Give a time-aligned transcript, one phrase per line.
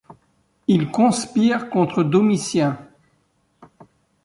[0.67, 2.79] Il conspire contre Domitien.